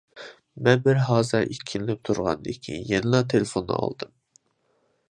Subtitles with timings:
[0.67, 4.15] مەن بىر ھازا ئىككىلىنىپ تۇرغاندىن كېيىن، يەنىلا تېلېفوننى ئالدىم.